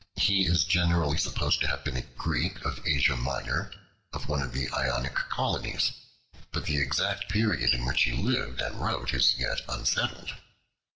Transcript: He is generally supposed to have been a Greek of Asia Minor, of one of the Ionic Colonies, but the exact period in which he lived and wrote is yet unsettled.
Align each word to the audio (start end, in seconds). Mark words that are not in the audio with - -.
He 0.15 0.47
is 0.47 0.63
generally 0.63 1.19
supposed 1.19 1.61
to 1.61 1.67
have 1.67 1.83
been 1.83 1.95
a 1.95 2.01
Greek 2.01 2.65
of 2.65 2.81
Asia 2.87 3.15
Minor, 3.15 3.69
of 4.11 4.27
one 4.27 4.41
of 4.41 4.51
the 4.51 4.67
Ionic 4.71 5.13
Colonies, 5.13 5.91
but 6.51 6.65
the 6.65 6.77
exact 6.79 7.29
period 7.29 7.69
in 7.71 7.85
which 7.85 8.01
he 8.01 8.11
lived 8.13 8.61
and 8.61 8.81
wrote 8.81 9.13
is 9.13 9.35
yet 9.37 9.61
unsettled. 9.69 10.33